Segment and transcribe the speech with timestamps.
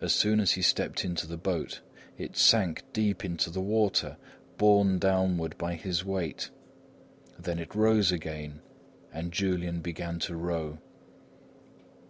[0.00, 1.82] As soon as he stepped into the boat,
[2.16, 4.16] it sank deep into the water,
[4.56, 6.48] borne downward by his weight;
[7.38, 8.62] then it rose again
[9.12, 10.78] and Julian began to row.